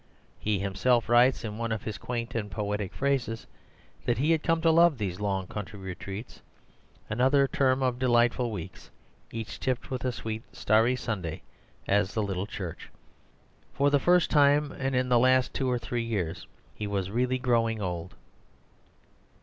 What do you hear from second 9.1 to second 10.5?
each tipped with a sweet